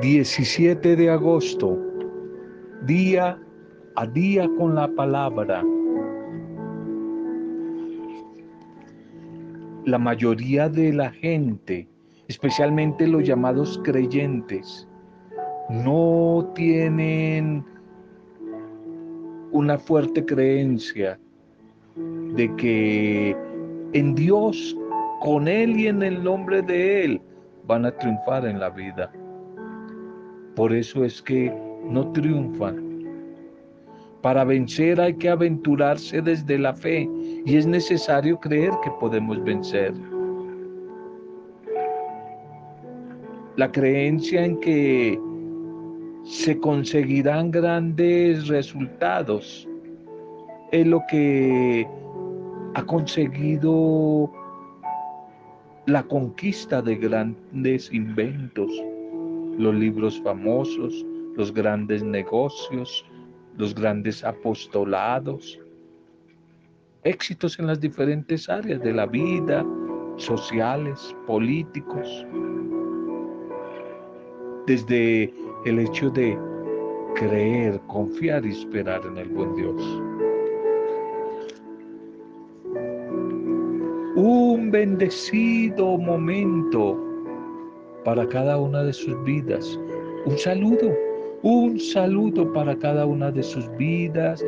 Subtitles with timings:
[0.00, 1.76] 17 de agosto,
[2.82, 3.36] día
[3.96, 5.64] a día con la palabra.
[9.86, 11.88] La mayoría de la gente,
[12.28, 14.86] especialmente los llamados creyentes,
[15.68, 17.64] no tienen
[19.50, 21.18] una fuerte creencia
[22.36, 23.36] de que
[23.94, 24.76] en Dios,
[25.22, 27.22] con Él y en el nombre de Él,
[27.66, 29.10] van a triunfar en la vida.
[30.58, 31.54] Por eso es que
[31.84, 33.06] no triunfan.
[34.22, 37.08] Para vencer hay que aventurarse desde la fe
[37.46, 39.94] y es necesario creer que podemos vencer.
[43.54, 45.16] La creencia en que
[46.24, 49.68] se conseguirán grandes resultados
[50.72, 51.86] es lo que
[52.74, 54.28] ha conseguido
[55.86, 58.72] la conquista de grandes inventos,
[59.58, 61.04] los libros famosos,
[61.36, 63.04] los grandes negocios,
[63.56, 65.58] los grandes apostolados,
[67.02, 69.66] éxitos en las diferentes áreas de la vida,
[70.16, 72.26] sociales, políticos,
[74.66, 75.32] desde
[75.64, 76.38] el hecho de
[77.16, 80.02] creer, confiar y esperar en el buen Dios.
[84.14, 87.07] Un bendecido momento
[88.04, 89.78] para cada una de sus vidas.
[90.26, 90.94] Un saludo,
[91.42, 94.44] un saludo para cada una de sus vidas.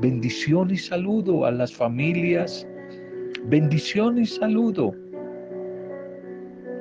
[0.00, 2.66] Bendición y saludo a las familias.
[3.44, 4.94] Bendición y saludo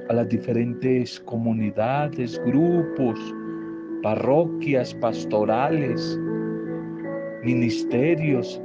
[0.10, 3.20] a las diferentes comunidades, grupos,
[4.02, 6.20] parroquias, pastorales,
[7.44, 8.62] ministerios,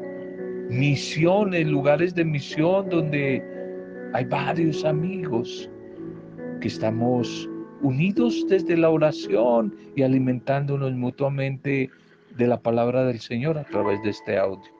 [0.70, 3.42] misiones, lugares de misión donde
[4.14, 5.68] hay varios amigos
[6.64, 7.46] que estamos
[7.82, 11.90] unidos desde la oración y alimentándonos mutuamente
[12.38, 14.72] de la palabra del Señor a través de este audio.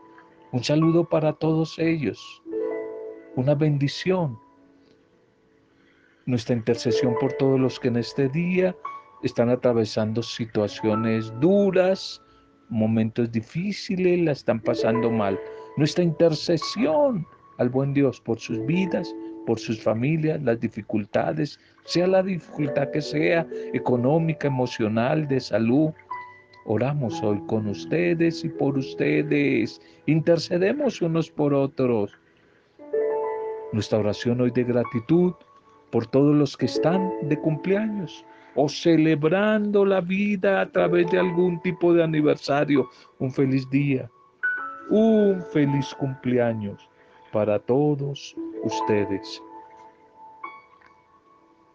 [0.52, 2.42] Un saludo para todos ellos,
[3.36, 4.38] una bendición.
[6.24, 8.74] Nuestra intercesión por todos los que en este día
[9.22, 12.18] están atravesando situaciones duras,
[12.70, 15.38] momentos difíciles, la están pasando mal.
[15.76, 17.26] Nuestra intercesión
[17.58, 23.00] al buen Dios por sus vidas, por sus familias, las dificultades, sea la dificultad que
[23.00, 25.90] sea, económica, emocional, de salud.
[26.66, 29.80] Oramos hoy con ustedes y por ustedes.
[30.06, 32.10] Intercedemos unos por otros.
[33.72, 35.34] Nuestra oración hoy de gratitud
[35.90, 38.24] por todos los que están de cumpleaños,
[38.56, 42.88] o celebrando la vida a través de algún tipo de aniversario.
[43.18, 44.10] Un feliz día,
[44.90, 46.88] un feliz cumpleaños
[47.32, 49.42] para todos ustedes.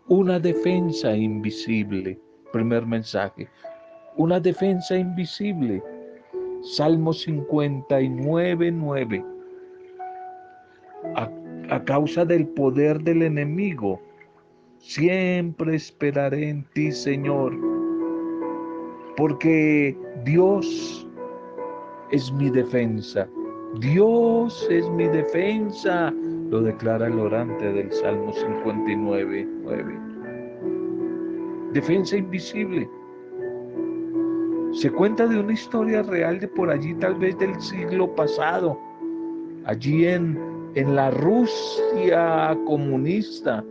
[0.10, 2.20] Una defensa invisible,
[2.52, 3.48] primer mensaje,
[4.18, 5.82] una defensa invisible.
[6.62, 9.26] Salmo 59, 9.
[11.16, 11.30] A,
[11.70, 14.02] a causa del poder del enemigo,
[14.80, 17.54] Siempre esperaré en ti, Señor,
[19.18, 21.06] porque Dios
[22.12, 23.28] es mi defensa.
[23.82, 26.14] Dios es mi defensa,
[26.50, 30.00] lo declara el orante del Salmo 59, 9.
[31.74, 32.90] Defensa invisible.
[34.72, 38.80] Se cuenta de una historia real de por allí, tal vez del siglo pasado,
[39.66, 40.40] allí en,
[40.76, 43.64] en la Rusia comunista,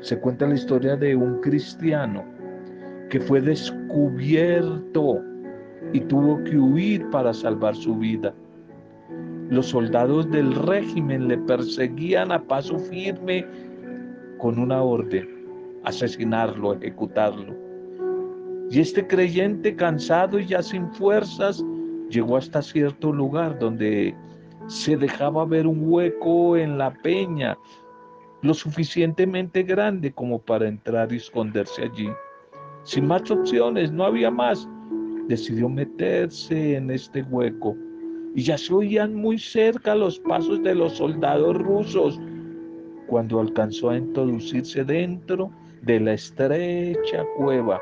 [0.00, 2.24] se cuenta la historia de un cristiano
[3.08, 5.20] que fue descubierto
[5.92, 8.34] y tuvo que huir para salvar su vida.
[9.48, 13.46] Los soldados del régimen le perseguían a paso firme
[14.38, 15.28] con una orden,
[15.84, 17.54] asesinarlo, ejecutarlo.
[18.70, 21.64] Y este creyente, cansado y ya sin fuerzas,
[22.10, 24.14] llegó hasta cierto lugar donde
[24.66, 27.56] se dejaba ver un hueco en la peña
[28.42, 32.08] lo suficientemente grande como para entrar y esconderse allí.
[32.82, 34.68] Sin más opciones, no había más.
[35.28, 37.76] Decidió meterse en este hueco
[38.36, 42.20] y ya se oían muy cerca los pasos de los soldados rusos
[43.06, 45.50] cuando alcanzó a introducirse dentro
[45.80, 47.80] de la estrecha cueva.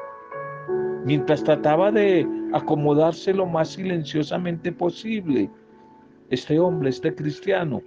[1.05, 5.51] Mientras trataba de acomodarse lo más silenciosamente posible,
[6.31, 7.83] este hombre, este cristiano,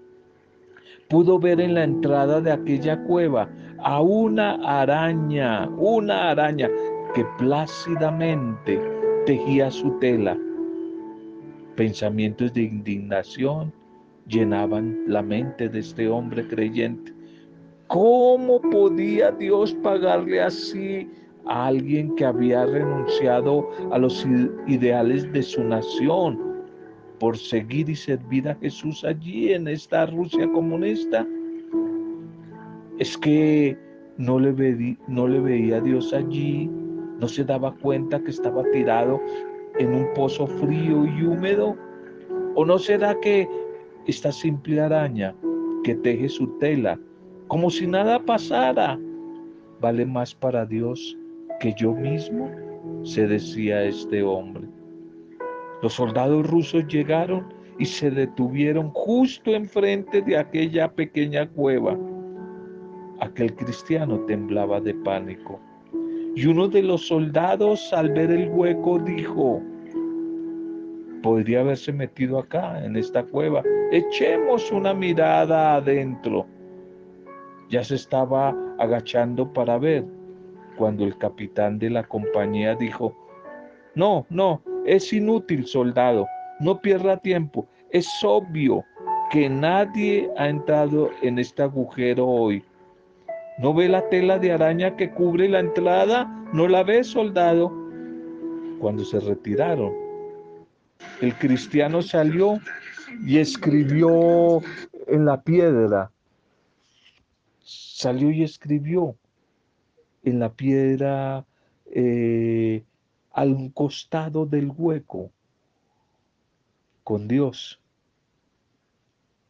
[1.07, 3.49] pudo ver en la entrada de aquella cueva
[3.79, 6.69] a una araña, una araña
[7.15, 8.77] que plácidamente
[9.25, 10.37] tejía su tela.
[11.77, 13.71] Pensamientos de indignación
[14.27, 17.13] llenaban la mente de este hombre creyente.
[17.85, 21.07] ¿Cómo podía Dios pagarle así
[21.45, 24.25] a alguien que había renunciado a los
[24.67, 26.65] ideales de su nación
[27.19, 31.27] por seguir y servir a Jesús allí en esta Rusia comunista.
[32.99, 33.77] Es que
[34.17, 36.69] no le, no le veía a Dios allí,
[37.19, 39.21] no se daba cuenta que estaba tirado
[39.79, 41.75] en un pozo frío y húmedo.
[42.55, 43.47] ¿O no será que
[44.05, 45.35] esta simple araña
[45.83, 46.99] que teje su tela
[47.47, 48.99] como si nada pasara
[49.79, 51.17] vale más para Dios
[51.59, 52.49] que yo mismo?
[53.03, 54.67] se decía este hombre.
[55.81, 61.97] Los soldados rusos llegaron y se detuvieron justo enfrente de aquella pequeña cueva.
[63.19, 65.59] Aquel cristiano temblaba de pánico.
[66.37, 69.59] Y uno de los soldados al ver el hueco dijo,
[71.23, 73.63] podría haberse metido acá, en esta cueva.
[73.91, 76.45] Echemos una mirada adentro.
[77.71, 80.05] Ya se estaba agachando para ver
[80.77, 83.17] cuando el capitán de la compañía dijo,
[83.95, 86.27] no, no, es inútil, soldado,
[86.59, 87.67] no pierda tiempo.
[87.89, 88.85] Es obvio
[89.31, 92.63] que nadie ha entrado en este agujero hoy.
[93.57, 96.25] ¿No ve la tela de araña que cubre la entrada?
[96.53, 97.71] ¿No la ve, soldado?
[98.79, 99.91] Cuando se retiraron,
[101.21, 102.59] el cristiano salió
[103.25, 104.61] y escribió
[105.07, 106.11] en la piedra.
[107.63, 109.15] Salió y escribió
[110.23, 111.43] en la piedra
[111.87, 112.83] eh,
[113.31, 115.31] al costado del hueco
[117.03, 117.81] con Dios.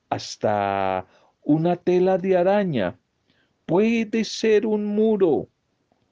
[0.09, 1.06] Hasta
[1.44, 2.98] una tela de araña
[3.68, 5.50] puede ser un muro,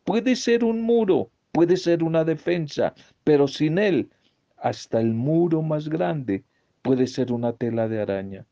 [0.03, 2.93] puede ser un muro, puede ser una defensa,
[3.23, 4.11] pero sin él
[4.57, 6.43] hasta el muro más grande
[6.81, 8.45] puede ser una tela de araña.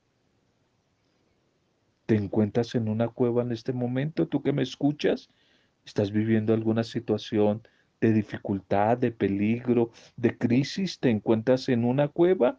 [2.05, 4.27] ¿Te encuentras en una cueva en este momento?
[4.27, 5.29] ¿Tú que me escuchas?
[5.85, 7.61] ¿Estás viviendo alguna situación
[8.00, 11.00] de dificultad, de peligro, de crisis?
[11.00, 12.57] ¿Te encuentras en una cueva?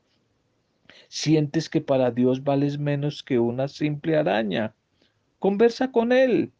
[1.08, 4.74] ¿Sientes que para Dios vales menos que una simple araña?
[5.44, 6.54] Conversa con Él.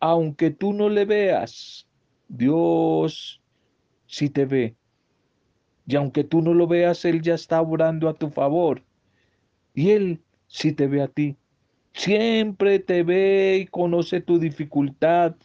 [0.00, 1.86] Aunque tú no le veas,
[2.28, 3.42] Dios
[4.06, 4.74] sí te ve
[5.86, 8.82] y aunque tú no lo veas, Él ya está orando a tu favor.
[9.74, 11.36] Y Él sí te ve a ti.
[11.92, 15.36] Siempre te ve y conoce tu dificultad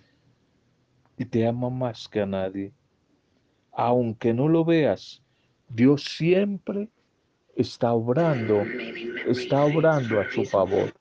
[1.17, 2.71] y te ama más que a nadie.
[3.73, 5.21] Aunque no lo veas,
[5.67, 6.87] Dios siempre
[7.57, 8.63] está obrando,
[9.27, 11.00] está obrando a su favor.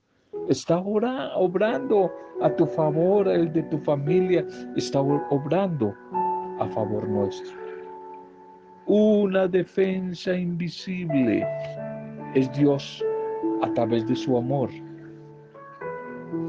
[0.51, 2.13] Está obrando
[2.43, 4.45] a tu favor, el de tu familia,
[4.77, 5.95] está obrando
[6.59, 7.61] a favor nuestro
[8.93, 11.47] una defensa invisible.
[12.35, 13.05] Es Dios
[13.63, 14.69] a través de su amor,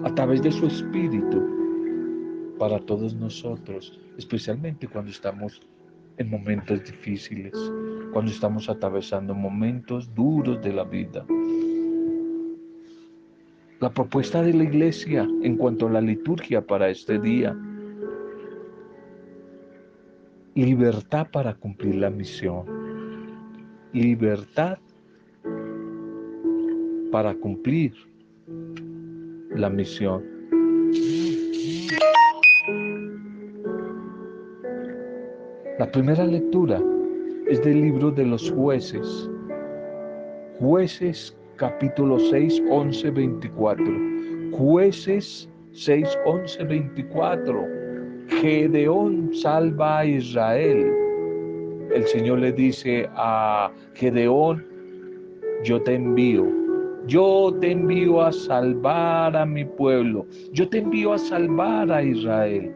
[0.04, 5.62] a través de su espíritu para todos nosotros, especialmente cuando estamos
[6.18, 7.54] en momentos difíciles,
[8.12, 11.24] cuando estamos atravesando momentos duros de la vida.
[13.82, 17.58] La propuesta de la iglesia en cuanto a la liturgia para este día.
[20.54, 22.64] Libertad para cumplir la misión,
[23.92, 24.78] libertad
[27.12, 27.96] para cumplir
[29.56, 30.24] la misión.
[35.80, 36.80] La primera lectura
[37.48, 39.28] es del libro de los jueces,
[40.60, 43.86] jueces capítulo 6, 11, 24,
[44.52, 47.68] jueces 6, 11, 24
[48.30, 50.92] Gedeón salva a Israel.
[51.94, 54.66] El Señor le dice a Gedeón,
[55.64, 56.48] yo te envío,
[57.06, 62.74] yo te envío a salvar a mi pueblo, yo te envío a salvar a Israel.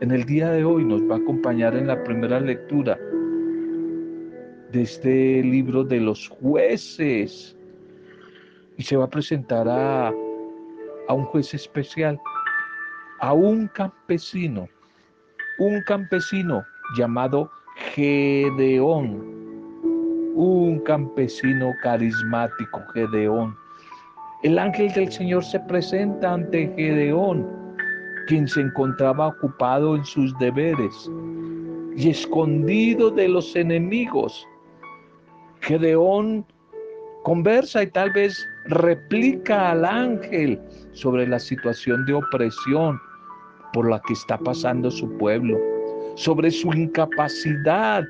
[0.00, 2.98] En el día de hoy nos va a acompañar en la primera lectura
[4.72, 7.56] de este libro de los jueces
[8.76, 12.20] y se va a presentar a, a un juez especial
[13.20, 14.66] a un campesino,
[15.58, 16.64] un campesino
[16.96, 17.50] llamado
[17.94, 19.20] Gedeón,
[20.34, 23.54] un campesino carismático, Gedeón.
[24.42, 27.46] El ángel del Señor se presenta ante Gedeón,
[28.26, 31.10] quien se encontraba ocupado en sus deberes
[31.96, 34.46] y escondido de los enemigos.
[35.60, 36.44] Gedeón
[37.24, 40.60] conversa y tal vez replica al ángel
[40.92, 43.00] sobre la situación de opresión,
[43.72, 45.58] por la que está pasando su pueblo,
[46.16, 48.04] sobre su incapacidad,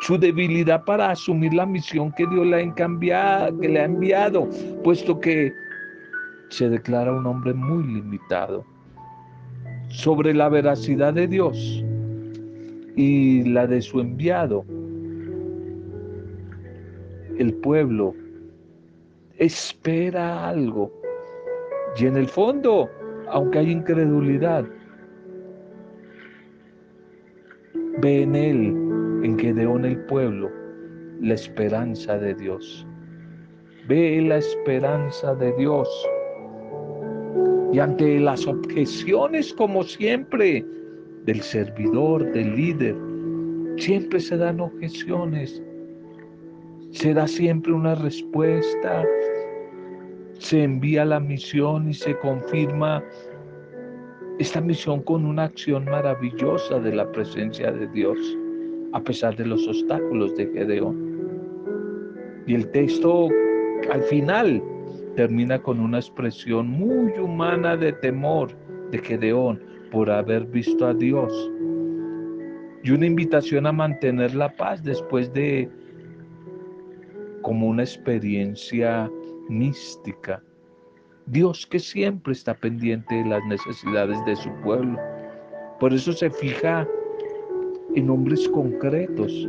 [0.00, 4.48] su debilidad para asumir la misión que Dios le ha, que le ha enviado,
[4.84, 5.52] puesto que
[6.50, 8.64] se declara un hombre muy limitado.
[9.90, 11.82] sobre la veracidad de Dios
[12.96, 14.64] y la de su enviado,
[17.38, 18.14] el pueblo
[19.38, 20.92] espera algo.
[21.96, 22.90] Y en el fondo,
[23.28, 24.64] aunque hay incredulidad,
[28.00, 28.66] ve en él,
[29.22, 30.50] en Gedeón el pueblo,
[31.20, 32.86] la esperanza de Dios.
[33.88, 35.88] Ve la esperanza de Dios.
[37.72, 40.64] Y ante las objeciones, como siempre,
[41.24, 42.96] del servidor, del líder,
[43.76, 45.62] siempre se dan objeciones.
[46.98, 49.04] Se da siempre una respuesta.
[50.40, 53.04] Se envía la misión y se confirma
[54.40, 58.18] esta misión con una acción maravillosa de la presencia de Dios,
[58.94, 62.42] a pesar de los obstáculos de Gedeón.
[62.48, 63.28] Y el texto
[63.92, 64.60] al final
[65.14, 68.50] termina con una expresión muy humana de temor
[68.90, 69.62] de Gedeón
[69.92, 71.32] por haber visto a Dios
[72.82, 75.70] y una invitación a mantener la paz después de
[77.42, 79.10] como una experiencia
[79.48, 80.42] mística.
[81.26, 84.98] Dios que siempre está pendiente de las necesidades de su pueblo.
[85.78, 86.86] Por eso se fija
[87.94, 89.48] en hombres concretos,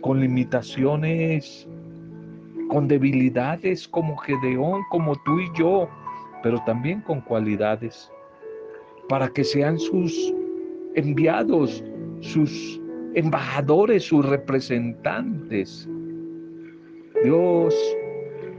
[0.00, 1.68] con limitaciones
[2.70, 5.88] con debilidades como Gedeón, como tú y yo,
[6.42, 8.10] pero también con cualidades,
[9.08, 10.32] para que sean sus
[10.94, 11.84] enviados,
[12.20, 12.80] sus
[13.14, 15.88] embajadores, sus representantes.
[17.22, 17.74] Dios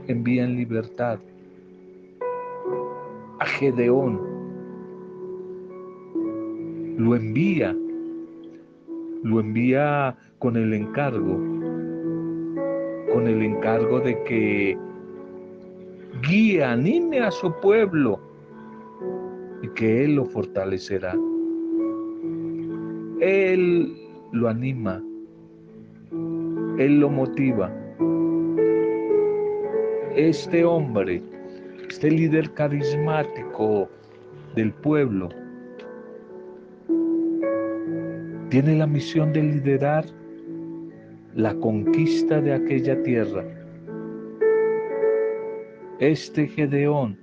[0.08, 1.18] envía en libertad
[3.40, 4.20] a Gedeón,
[6.98, 7.76] lo envía,
[9.22, 11.62] lo envía con el encargo
[13.12, 14.78] con el encargo de que
[16.26, 18.18] guíe, anime a su pueblo
[19.62, 21.14] y que Él lo fortalecerá.
[23.20, 23.94] Él
[24.32, 25.02] lo anima,
[26.78, 27.70] Él lo motiva.
[30.16, 31.22] Este hombre,
[31.88, 33.88] este líder carismático
[34.54, 35.30] del pueblo,
[38.50, 40.04] tiene la misión de liderar
[41.34, 43.42] la conquista de aquella tierra.
[45.98, 47.18] Este Gedeón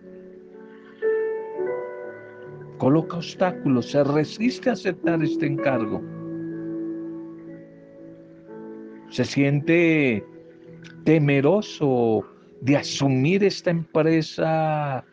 [2.80, 6.02] coloca obstáculos, se resiste a aceptar este encargo.
[9.10, 10.26] Se siente
[11.04, 12.26] temeroso
[12.62, 15.04] de asumir esta empresa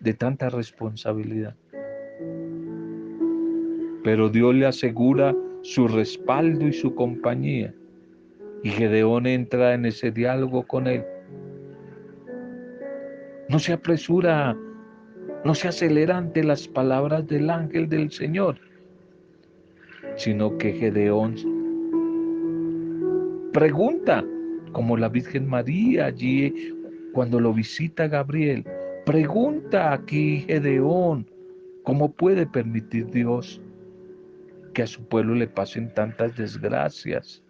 [0.00, 1.54] de tanta responsabilidad.
[4.02, 7.74] Pero Dios le asegura su respaldo y su compañía.
[8.62, 11.04] Y Gedeón entra en ese diálogo con él.
[13.48, 14.56] No se apresura,
[15.44, 18.58] no se acelera ante las palabras del ángel del Señor,
[20.16, 21.36] sino que Gedeón
[23.52, 24.24] pregunta,
[24.72, 26.54] como la Virgen María allí
[27.12, 28.64] cuando lo visita Gabriel,
[29.06, 31.26] pregunta aquí Gedeón,
[31.84, 33.60] ¿cómo puede permitir Dios
[34.74, 37.42] que a su pueblo le pasen tantas desgracias?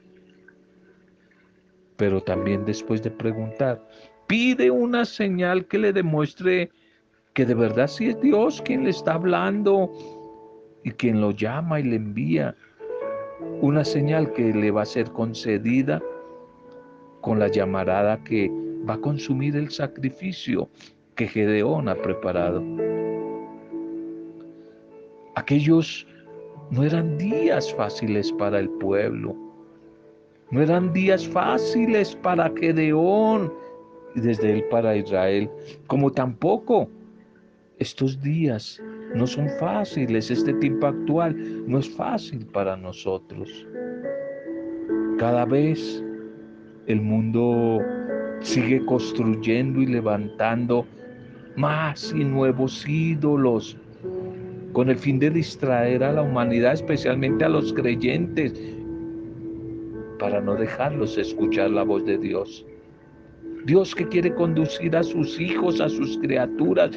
[2.01, 3.87] pero también después de preguntar,
[4.27, 6.71] pide una señal que le demuestre
[7.35, 9.93] que de verdad sí es Dios quien le está hablando
[10.83, 12.57] y quien lo llama y le envía.
[13.61, 16.01] Una señal que le va a ser concedida
[17.21, 18.51] con la llamarada que
[18.89, 20.69] va a consumir el sacrificio
[21.15, 22.63] que Gedeón ha preparado.
[25.35, 26.07] Aquellos
[26.71, 29.51] no eran días fáciles para el pueblo
[30.51, 33.53] no eran días fáciles para Gedeón
[34.17, 35.49] y desde él para Israel,
[35.87, 36.89] como tampoco
[37.79, 38.83] estos días
[39.15, 41.37] no son fáciles, este tiempo actual
[41.69, 43.49] no es fácil para nosotros.
[45.19, 46.03] Cada vez
[46.87, 47.79] el mundo
[48.41, 50.87] sigue construyendo y levantando
[51.57, 53.77] más y nuevos ídolos
[54.73, 58.55] con el fin de distraer a la humanidad, especialmente a los creyentes,
[60.19, 62.65] para no dejarlos escuchar la voz de Dios.
[63.65, 66.91] Dios que quiere conducir a sus hijos, a sus criaturas,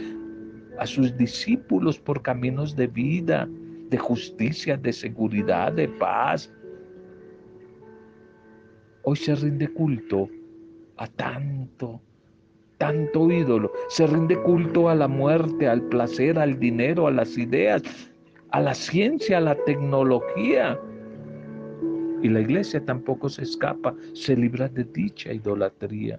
[0.77, 3.49] a sus discípulos por caminos de vida,
[3.89, 6.53] de justicia, de seguridad, de paz.
[9.03, 10.29] Hoy se rinde culto
[10.97, 12.01] a tanto,
[12.77, 13.71] tanto ídolo.
[13.89, 17.81] Se rinde culto a la muerte, al placer, al dinero, a las ideas,
[18.51, 20.79] a la ciencia, a la tecnología.
[22.21, 26.17] Y la iglesia tampoco se escapa, se libra de dicha idolatría.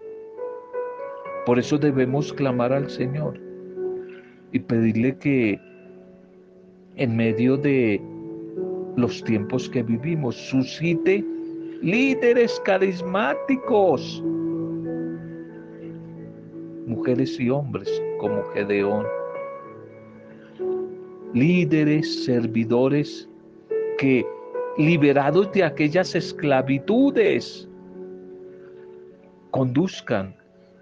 [1.46, 3.40] Por eso debemos clamar al Señor
[4.52, 5.58] y pedirle que
[6.96, 8.00] en medio de
[8.96, 10.36] los tiempos que vivimos.
[10.36, 11.24] Suscite
[11.82, 14.22] líderes carismáticos,
[16.86, 19.06] mujeres y hombres como Gedeón,
[21.32, 23.28] líderes, servidores
[23.98, 24.26] que
[24.78, 27.68] liberados de aquellas esclavitudes,
[29.50, 30.34] conduzcan,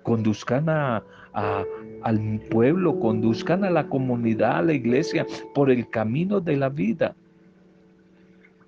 [0.02, 1.02] conduzcan a,
[2.02, 7.14] al pueblo, conduzcan a la comunidad, a la iglesia, por el camino de la vida,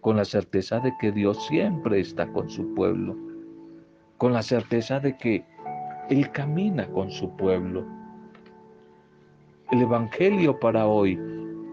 [0.01, 3.17] con la certeza de que Dios siempre está con su pueblo,
[4.19, 5.45] con la certeza de que
[6.11, 7.87] Él camina con su pueblo.
[9.73, 11.19] El Evangelio para hoy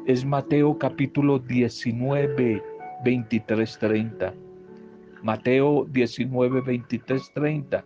[0.06, 2.64] es Mateo capítulo 19,
[3.04, 4.34] 23, 30.
[5.22, 7.86] Mateo 19, 23, 30.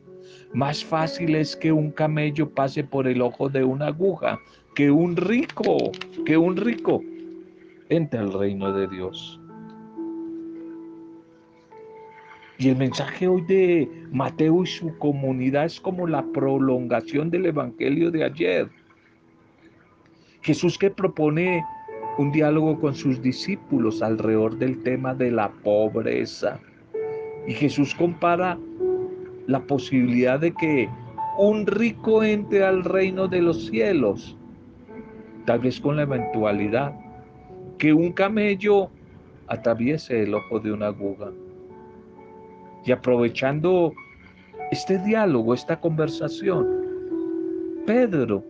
[0.54, 4.40] Más fácil es que un camello pase por el ojo de una aguja
[4.76, 5.92] que un rico,
[6.26, 7.02] que un rico
[7.90, 9.40] entre al reino de Dios.
[12.58, 18.12] Y el mensaje hoy de Mateo y su comunidad es como la prolongación del Evangelio
[18.12, 18.70] de ayer.
[20.42, 21.64] Jesús que propone
[22.18, 26.60] un diálogo con sus discípulos alrededor del tema de la pobreza.
[27.46, 28.58] Y Jesús compara
[29.48, 30.90] la posibilidad de que
[31.38, 34.38] un rico entre al reino de los cielos,
[35.46, 36.96] tal vez con la eventualidad
[37.78, 38.90] que un camello
[39.48, 41.32] atraviese el ojo de una aguja.
[42.86, 43.94] Y aprovechando
[44.72, 46.68] este diálogo, esta conversación,
[47.86, 48.44] Pedro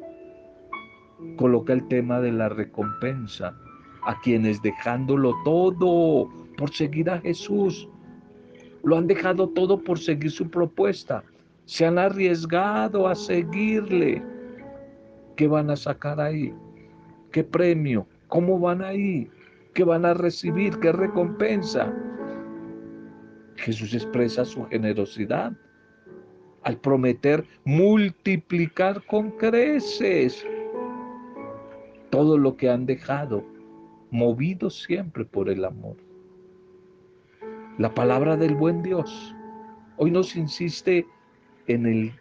[1.37, 3.55] coloca el tema de la recompensa
[4.05, 7.89] a quienes dejándolo todo por seguir a Jesús,
[8.83, 11.23] lo han dejado todo por seguir su propuesta,
[11.65, 14.21] se han arriesgado a seguirle.
[15.35, 16.53] ¿Qué van a sacar ahí?
[17.31, 18.07] ¿Qué premio?
[18.27, 19.29] ¿Cómo van ahí?
[19.73, 20.79] ¿Qué van a recibir?
[20.79, 21.91] ¿Qué recompensa?
[23.55, 25.53] Jesús expresa su generosidad
[26.63, 30.45] al prometer multiplicar con creces
[32.09, 33.43] todo lo que han dejado,
[34.09, 35.95] movidos siempre por el amor.
[37.77, 39.35] La palabra del buen Dios
[39.97, 41.05] hoy nos insiste
[41.67, 42.13] en el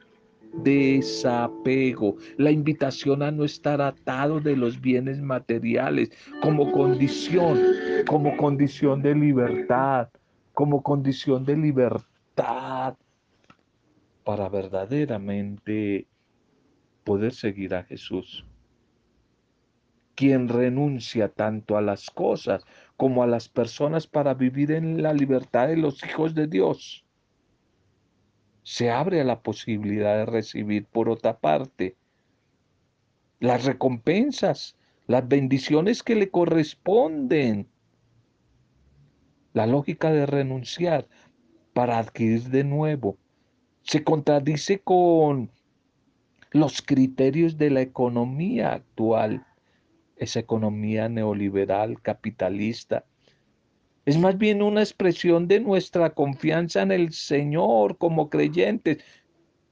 [0.62, 6.11] desapego, la invitación a no estar atado de los bienes materiales
[6.42, 7.59] como condición,
[8.07, 10.09] como condición de libertad,
[10.55, 12.97] como condición de libertad
[14.25, 16.07] para verdaderamente
[17.05, 18.47] poder seguir a Jesús
[20.14, 22.64] quien renuncia tanto a las cosas
[22.97, 27.05] como a las personas para vivir en la libertad de los hijos de Dios,
[28.62, 31.97] se abre a la posibilidad de recibir por otra parte
[33.40, 37.69] las recompensas, las bendiciones que le corresponden.
[39.55, 41.07] La lógica de renunciar
[41.73, 43.17] para adquirir de nuevo
[43.83, 45.51] se contradice con
[46.51, 49.47] los criterios de la economía actual
[50.17, 53.05] esa economía neoliberal, capitalista.
[54.05, 58.99] Es más bien una expresión de nuestra confianza en el Señor como creyentes,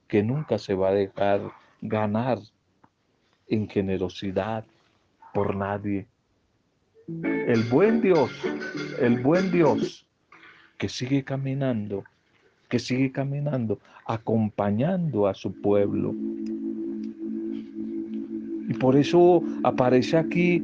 [0.07, 2.39] que nunca se va a dejar ganar
[3.47, 4.65] en generosidad
[5.33, 6.07] por nadie.
[7.07, 8.31] El buen Dios,
[9.01, 10.05] el buen Dios
[10.77, 12.05] que sigue caminando,
[12.69, 16.15] que sigue caminando, acompañando a su pueblo.
[18.69, 20.63] Y por eso aparece aquí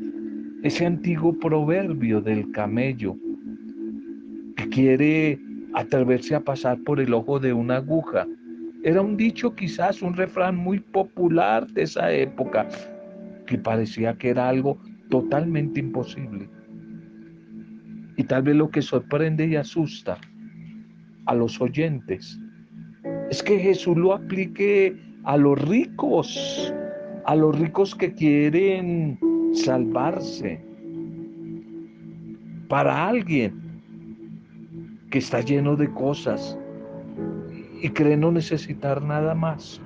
[0.63, 3.17] ese antiguo proverbio del camello
[4.56, 5.39] que quiere
[5.73, 8.25] atreverse a pasar por el ojo de una aguja.
[8.84, 12.67] Era un dicho quizás, un refrán muy popular de esa época,
[13.45, 14.78] que parecía que era algo
[15.10, 16.50] totalmente imposible.
[18.17, 20.17] Y tal vez lo que sorprende y asusta
[21.26, 22.39] a los oyentes
[23.30, 26.74] es que Jesús lo aplique a los ricos,
[27.26, 29.19] a los ricos que quieren
[29.54, 30.62] salvarse,
[32.67, 33.54] para alguien
[35.10, 36.58] que está lleno de cosas
[37.82, 39.82] y cree no necesitar nada más,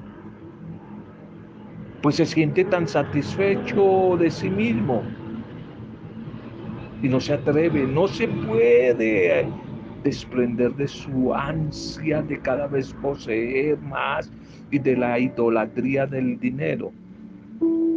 [2.04, 5.02] pues se siente tan satisfecho de sí mismo
[7.02, 9.48] y no se atreve, no se puede
[10.04, 14.30] desprender de su ansia de cada vez poseer más
[14.70, 16.92] y de la idolatría del dinero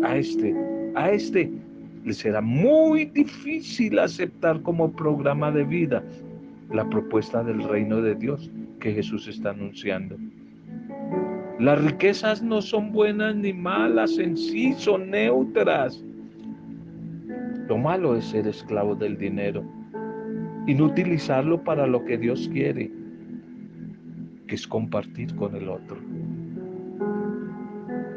[0.04, 0.54] a este,
[0.94, 1.50] a este
[2.04, 6.04] le será muy difícil aceptar como programa de vida
[6.70, 10.16] la propuesta del reino de Dios que Jesús está anunciando.
[11.58, 16.04] Las riquezas no son buenas ni malas en sí, son neutras.
[17.68, 19.64] Lo malo es ser esclavo del dinero
[20.66, 22.90] y no utilizarlo para lo que Dios quiere,
[24.46, 25.96] que es compartir con el otro.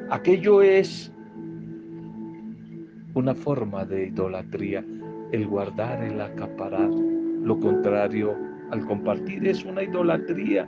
[0.10, 1.12] Aquello es
[3.14, 4.84] una forma de idolatría,
[5.32, 6.90] el guardar, el acaparar.
[6.90, 8.36] Lo contrario
[8.72, 10.68] al compartir es una idolatría.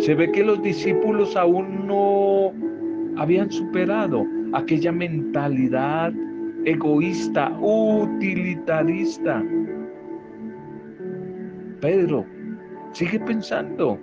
[0.00, 2.52] Se ve que los discípulos aún no
[3.20, 6.12] habían superado aquella mentalidad
[6.64, 9.44] egoísta, utilitarista.
[11.80, 12.24] Pedro,
[12.92, 13.98] sigue pensando,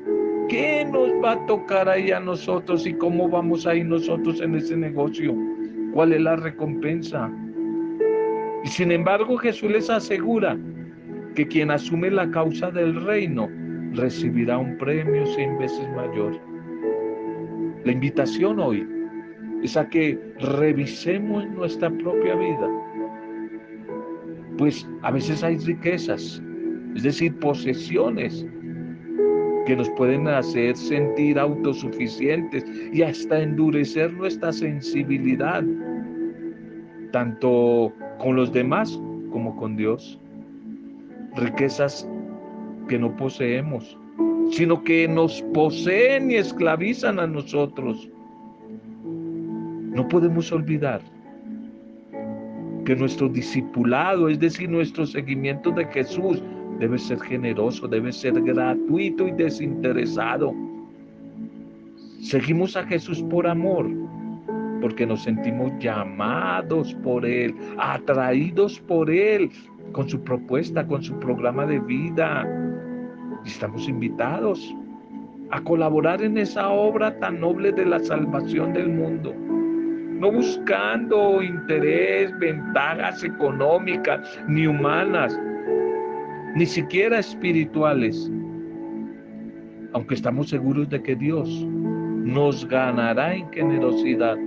[0.50, 4.56] ¿qué nos va a tocar ahí a nosotros y cómo vamos a ir nosotros en
[4.56, 5.34] ese negocio?
[5.94, 7.32] ¿Cuál es la recompensa?
[8.64, 10.58] Y sin embargo Jesús les asegura
[11.36, 13.50] que quien asume la causa del reino
[13.96, 16.40] recibirá un premio cien veces mayor.
[17.84, 18.88] La invitación hoy
[19.64, 22.70] es a que revisemos nuestra propia vida.
[24.58, 26.42] Pues a veces hay riquezas,
[26.96, 28.46] es decir, posesiones
[29.66, 35.64] que nos pueden hacer sentir autosuficientes y hasta endurecer nuestra sensibilidad,
[37.12, 39.00] tanto con los demás
[39.32, 40.20] como con Dios.
[41.36, 42.08] Riquezas
[42.88, 43.98] que no poseemos,
[44.52, 48.10] sino que nos poseen y esclavizan a nosotros.
[49.04, 51.02] No podemos olvidar
[52.86, 56.42] que nuestro discipulado, es decir, nuestro seguimiento de Jesús,
[56.80, 60.54] debe ser generoso, debe ser gratuito y desinteresado.
[62.22, 63.90] Seguimos a Jesús por amor,
[64.82, 69.50] porque nos sentimos llamados por Él, atraídos por Él,
[69.92, 72.46] con su propuesta, con su programa de vida.
[73.46, 74.76] Estamos invitados
[75.52, 79.34] a colaborar en esa obra tan noble de la salvación del mundo
[80.20, 85.38] no buscando interés, ventajas económicas ni humanas,
[86.56, 88.32] ni siquiera espirituales,
[89.94, 94.38] aunque estamos seguros de que Dios nos ganará en generosidad.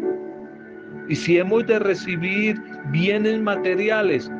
[1.08, 4.30] Y si hemos de recibir bienes materiales,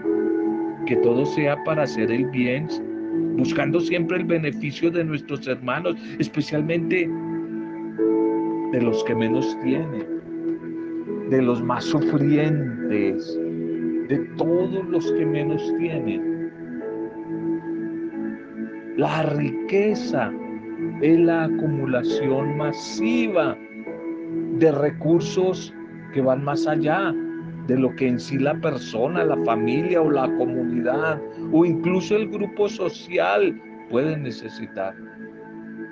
[0.86, 2.68] que todo sea para hacer el bien,
[3.38, 7.08] buscando siempre el beneficio de nuestros hermanos, especialmente
[8.72, 10.18] de los que menos tienen
[11.30, 13.38] de los más sufrientes,
[14.08, 16.50] de todos los que menos tienen.
[18.96, 20.32] La riqueza
[21.02, 23.56] es la acumulación masiva
[24.58, 25.72] de recursos
[26.14, 27.14] que van más allá
[27.68, 31.20] de lo que en sí la persona, la familia o la comunidad
[31.52, 34.94] o incluso el grupo social puede necesitar.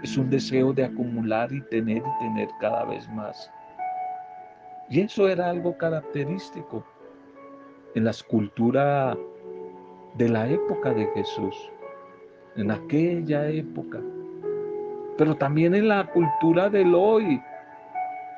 [0.03, 3.53] Es un deseo de acumular y tener y tener cada vez más.
[4.89, 6.83] Y eso era algo característico
[7.95, 9.17] en la escultura
[10.17, 11.71] de la época de Jesús,
[12.57, 14.01] en aquella época,
[15.19, 17.39] pero también en la cultura del hoy.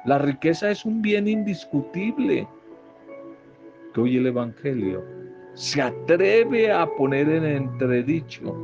[0.06, 2.48] La riqueza es un bien indiscutible
[3.98, 5.04] hoy el Evangelio
[5.54, 8.56] se atreve a poner en entredicho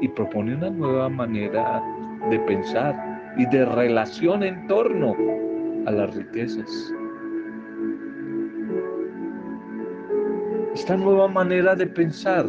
[0.00, 1.82] y propone una nueva manera
[2.30, 2.94] de pensar
[3.38, 5.16] y de relación en torno
[5.86, 6.94] a las riquezas.
[10.74, 12.46] Esta nueva manera de pensar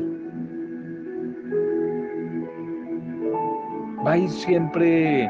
[4.05, 5.29] va a ir siempre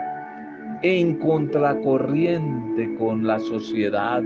[0.82, 4.24] en contracorriente con la sociedad,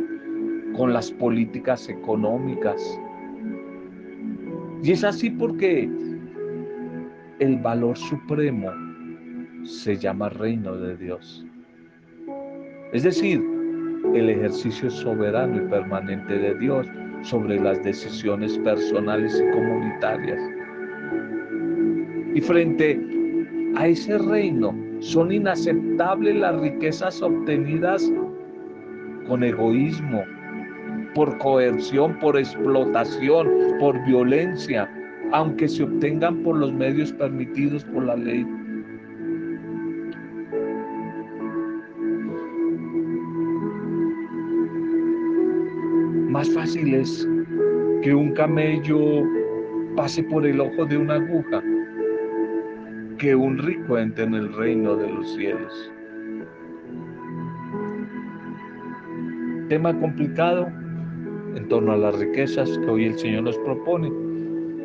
[0.76, 3.00] con las políticas económicas.
[4.84, 5.90] Y es así porque
[7.40, 8.72] el valor supremo
[9.64, 11.46] se llama reino de Dios.
[12.94, 13.44] Es decir,
[14.14, 16.88] el ejercicio soberano y permanente de Dios
[17.22, 20.40] sobre las decisiones personales y comunitarias.
[22.34, 23.00] Y frente
[23.76, 28.12] a ese reino son inaceptables las riquezas obtenidas
[29.28, 30.24] con egoísmo,
[31.14, 33.48] por coerción, por explotación,
[33.80, 34.90] por violencia,
[35.32, 38.46] aunque se obtengan por los medios permitidos por la ley.
[46.30, 47.28] Más fácil es
[48.02, 49.24] que un camello
[49.96, 51.62] pase por el ojo de una aguja
[53.18, 55.92] que un rico entre en el reino de los cielos.
[59.68, 60.72] Tema complicado
[61.56, 64.12] en torno a las riquezas que hoy el Señor nos propone.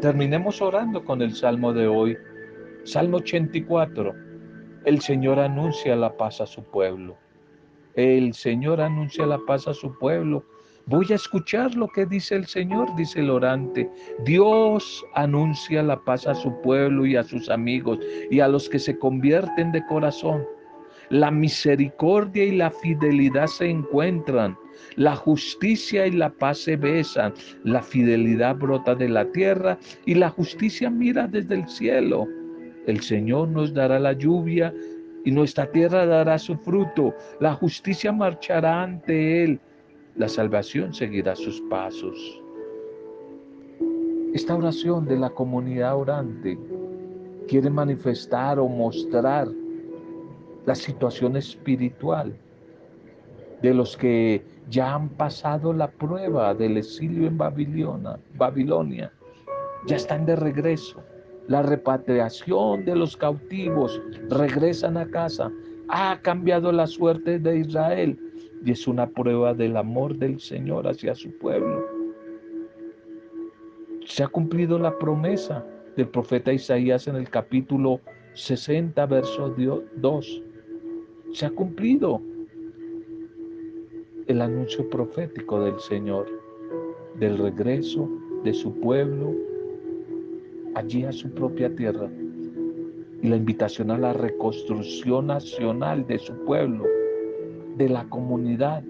[0.01, 2.17] Terminemos orando con el Salmo de hoy.
[2.85, 4.15] Salmo 84.
[4.85, 7.17] El Señor anuncia la paz a su pueblo.
[7.95, 10.45] El Señor anuncia la paz a su pueblo
[10.87, 13.91] Voy a escuchar lo que dice el Señor, dice el orante.
[14.23, 17.99] Dios anuncia la paz a su pueblo y a sus amigos
[18.31, 20.45] y a los que se convierten de corazón.
[21.15, 24.59] La misericordia y la fidelidad se encuentran.
[24.97, 27.33] La justicia y la paz se besan.
[27.63, 32.27] La fidelidad brota de la tierra y la justicia mira desde el cielo.
[32.89, 34.75] El Señor nos dará la lluvia
[35.25, 37.15] y nuestra tierra dará su fruto.
[37.39, 39.61] La justicia marchará ante Él
[40.17, 42.41] la salvación seguirá sus pasos.
[44.33, 46.59] Esta oración de la comunidad orante
[47.49, 49.49] quiere manifestar o mostrar
[50.67, 52.35] la situación espiritual
[53.63, 59.13] de los que ya han pasado la prueba del exilio en Babilonia, Babilonia,
[59.87, 61.03] ya están de regreso.
[61.49, 64.01] La repatriación de los cautivos
[64.31, 65.53] regresan a casa.
[65.89, 68.19] Ha cambiado la suerte de Israel
[68.65, 71.87] y es una prueba del amor del Señor hacia su pueblo.
[74.07, 75.65] Se ha cumplido la promesa
[75.97, 78.01] del profeta Isaías en el capítulo
[78.35, 79.55] 60, verso
[79.97, 80.43] 2.
[81.35, 82.23] Se ha cumplido
[84.29, 86.29] el anuncio profético del Señor,
[87.19, 88.09] del regreso
[88.45, 89.35] de su pueblo
[90.77, 92.09] allí a su propia tierra
[93.21, 96.85] y la invitación a la reconstrucción nacional de su pueblo
[97.79, 98.85] de la comunidad,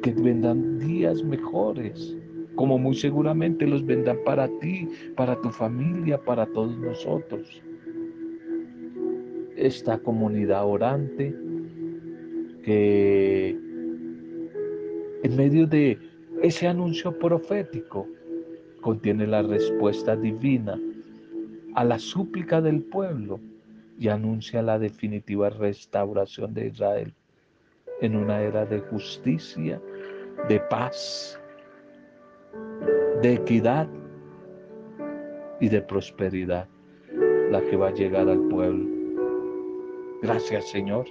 [0.00, 2.16] que vendrán días mejores,
[2.54, 7.62] como muy seguramente los vendrán para ti, para tu familia, para todos nosotros.
[9.62, 11.32] Esta comunidad orante
[12.64, 13.50] que
[15.22, 15.96] en medio de
[16.42, 18.08] ese anuncio profético
[18.80, 20.80] contiene la respuesta divina
[21.76, 23.38] a la súplica del pueblo
[24.00, 27.14] y anuncia la definitiva restauración de Israel
[28.00, 29.80] en una era de justicia,
[30.48, 31.40] de paz,
[33.22, 33.88] de equidad
[35.60, 36.66] y de prosperidad,
[37.52, 38.91] la que va a llegar al pueblo.
[40.22, 41.06] Gracias Señor.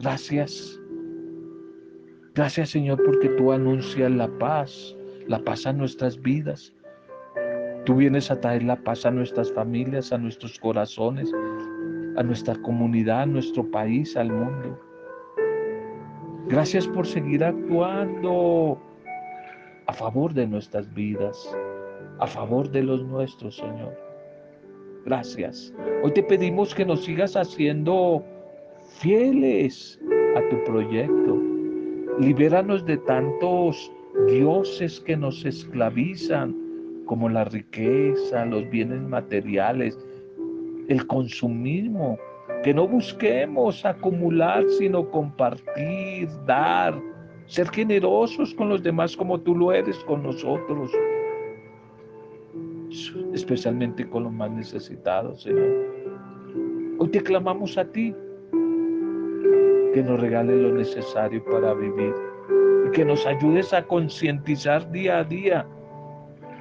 [0.00, 0.80] Gracias.
[2.34, 4.96] Gracias Señor porque tú anuncias la paz,
[5.28, 6.74] la paz a nuestras vidas.
[7.84, 11.32] Tú vienes a traer la paz a nuestras familias, a nuestros corazones,
[12.16, 14.78] a nuestra comunidad, a nuestro país, al mundo.
[16.48, 18.80] Gracias por seguir actuando
[19.86, 21.56] a favor de nuestras vidas,
[22.18, 24.09] a favor de los nuestros, Señor.
[25.04, 25.72] Gracias.
[26.02, 28.24] Hoy te pedimos que nos sigas haciendo
[28.98, 29.98] fieles
[30.36, 31.38] a tu proyecto.
[32.18, 33.90] Libéranos de tantos
[34.26, 36.54] dioses que nos esclavizan,
[37.06, 39.98] como la riqueza, los bienes materiales,
[40.88, 42.18] el consumismo,
[42.62, 47.00] que no busquemos acumular, sino compartir, dar,
[47.46, 50.92] ser generosos con los demás como tú lo eres con nosotros,
[53.34, 55.90] especialmente con los más necesitados, Señor.
[56.98, 58.14] Hoy te clamamos a ti,
[59.94, 62.14] que nos regale lo necesario para vivir
[62.86, 65.66] y que nos ayudes a concientizar día a día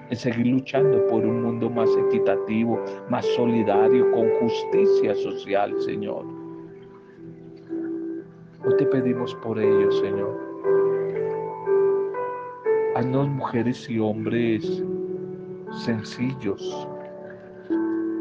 [0.10, 6.26] en seguir luchando por un mundo más equitativo, más solidario, con justicia social, Señor.
[8.66, 10.50] Hoy te pedimos por ello, Señor.
[12.96, 14.84] Haznos mujeres y hombres
[15.72, 16.88] sencillos,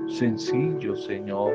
[0.09, 1.53] sencillos, Señor.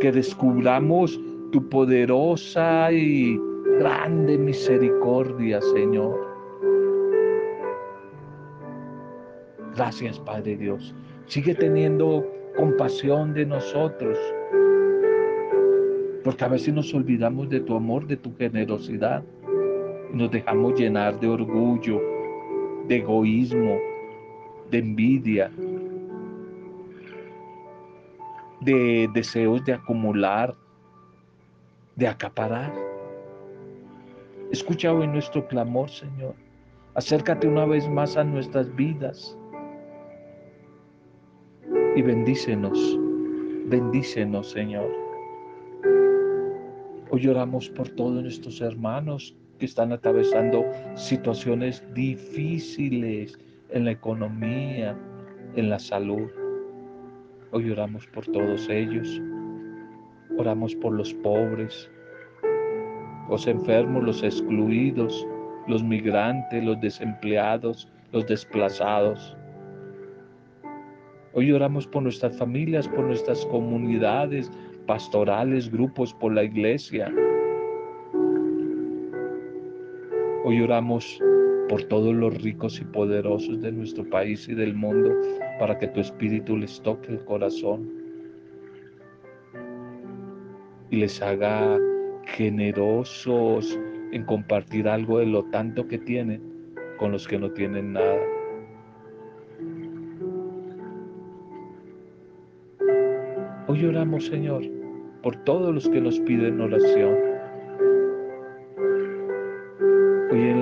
[0.00, 1.18] Que descubramos
[1.52, 3.38] tu poderosa y
[3.78, 6.32] grande misericordia, Señor
[9.74, 10.94] Gracias, Padre Dios.
[11.26, 14.18] Sigue teniendo compasión de nosotros.
[16.22, 19.24] Porque a veces nos olvidamos de tu amor, de tu generosidad.
[20.12, 22.00] Y nos dejamos llenar de orgullo,
[22.86, 23.78] de egoísmo,
[24.72, 25.50] de envidia,
[28.62, 30.54] de deseos de acumular,
[31.94, 32.72] de acaparar.
[34.50, 36.34] Escucha hoy nuestro clamor, Señor.
[36.94, 39.36] Acércate una vez más a nuestras vidas
[41.94, 42.98] y bendícenos,
[43.66, 44.90] bendícenos Señor.
[47.10, 53.38] Hoy lloramos por todos nuestros hermanos que están atravesando situaciones difíciles
[53.72, 54.96] en la economía,
[55.56, 56.30] en la salud.
[57.50, 59.20] Hoy oramos por todos ellos.
[60.38, 61.90] Oramos por los pobres,
[63.28, 65.26] los enfermos, los excluidos,
[65.68, 69.36] los migrantes, los desempleados, los desplazados.
[71.34, 74.50] Hoy oramos por nuestras familias, por nuestras comunidades
[74.86, 77.12] pastorales, grupos, por la iglesia.
[80.44, 81.20] Hoy oramos
[81.72, 85.10] por todos los ricos y poderosos de nuestro país y del mundo,
[85.58, 87.90] para que tu espíritu les toque el corazón
[90.90, 91.78] y les haga
[92.26, 93.80] generosos
[94.12, 96.42] en compartir algo de lo tanto que tienen
[96.98, 98.20] con los que no tienen nada.
[103.68, 104.62] Hoy oramos, Señor,
[105.22, 107.31] por todos los que nos piden oración.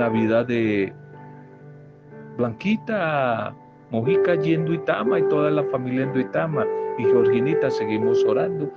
[0.00, 0.90] La vida de
[2.38, 3.54] Blanquita
[3.90, 6.64] Mojica y en Duitama y toda la familia en Duitama.
[6.98, 8.72] Y Georginita seguimos orando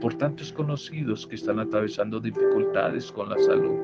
[0.00, 3.78] por tantos conocidos que están atravesando dificultades con la salud,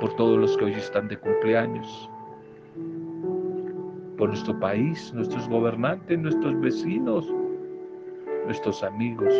[0.00, 2.10] por todos los que hoy están de cumpleaños,
[4.18, 7.32] por nuestro país, nuestros gobernantes, nuestros vecinos,
[8.46, 9.32] nuestros amigos,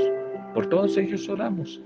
[0.54, 1.82] por todos ellos oramos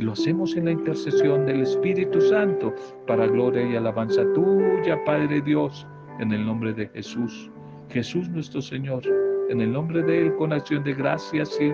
[0.00, 2.74] y lo hacemos en la intercesión del Espíritu Santo
[3.06, 5.86] para gloria y alabanza tuya, Padre Dios,
[6.20, 7.50] en el nombre de Jesús.
[7.90, 9.02] Jesús nuestro Señor,
[9.50, 11.72] en el nombre de Él, con acción de gracias y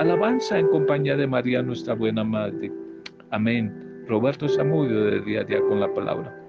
[0.00, 2.72] alabanza en compañía de María, nuestra buena Madre.
[3.30, 4.04] Amén.
[4.08, 6.43] Roberto Samudio de Día a Día con la Palabra.